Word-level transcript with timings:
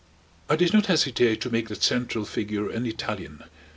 I 0.49 0.55
did 0.55 0.73
not 0.73 0.87
hesitate 0.87 1.41
to 1.41 1.51
make 1.51 1.69
that 1.69 1.83
central 1.83 2.25
figure 2.25 2.71
an 2.71 2.87
Italian. 2.87 3.43